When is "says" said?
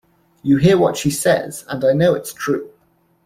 1.11-1.63